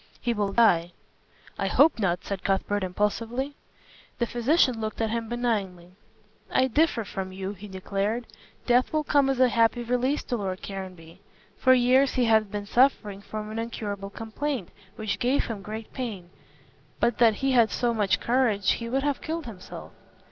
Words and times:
He 0.19 0.33
will 0.33 0.51
die." 0.51 0.93
"I 1.59 1.67
hope 1.67 1.99
not," 1.99 2.23
said 2.25 2.43
Cuthbert, 2.43 2.83
impulsively. 2.83 3.53
The 4.17 4.25
physician 4.25 4.81
looked 4.81 4.99
at 4.99 5.11
him 5.11 5.29
benignly. 5.29 5.91
"I 6.49 6.69
differ 6.69 7.03
from 7.03 7.31
you," 7.31 7.51
he 7.53 7.67
declared, 7.67 8.25
"death 8.65 8.91
will 8.91 9.03
come 9.03 9.29
as 9.29 9.39
a 9.39 9.47
happy 9.49 9.83
release 9.83 10.23
to 10.23 10.37
Lord 10.37 10.63
Caranby. 10.63 11.19
For 11.55 11.75
years 11.75 12.15
he 12.15 12.25
has 12.25 12.45
been 12.45 12.65
suffering 12.65 13.21
from 13.21 13.51
an 13.51 13.59
incurable 13.59 14.09
complaint 14.09 14.69
which 14.95 15.19
gave 15.19 15.45
him 15.45 15.61
great 15.61 15.93
pain. 15.93 16.31
But 16.99 17.19
that 17.19 17.35
he 17.35 17.51
had 17.51 17.69
so 17.69 17.93
much 17.93 18.19
courage, 18.19 18.71
he 18.71 18.89
would 18.89 19.03
have 19.03 19.21
killed 19.21 19.45
himself." 19.45 19.91